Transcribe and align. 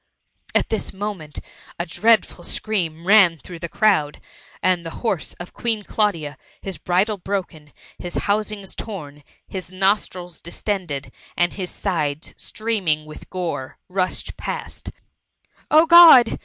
At 0.55 0.69
this 0.69 0.91
moment 0.93 1.37
a 1.77 1.85
dreadful 1.85 2.43
scream 2.43 3.05
ran 3.05 3.37
through 3.37 3.59
the 3.59 3.69
crowd, 3.69 4.19
and 4.63 4.83
the 4.83 4.89
horse 5.05 5.35
of 5.35 5.53
Queen 5.53 5.83
Claudia, 5.83 6.39
his 6.59 6.79
bridle 6.79 7.17
broken, 7.19 7.71
his 7.99 8.15
housings 8.25 8.73
torn, 8.73 9.21
his 9.47 9.71
nostrils 9.71 10.41
distended, 10.41 11.11
and 11.37 11.53
his 11.53 11.69
sides 11.69 12.33
streaming 12.35 13.05
with 13.05 13.29
gore, 13.29 13.77
rushed 13.89 14.35
past 14.37 14.89
—"Oh 15.69 15.85
God 15.85 16.39